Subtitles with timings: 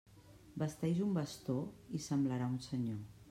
[0.61, 1.59] Vesteix un bastó
[1.99, 3.01] i semblarà un senyor.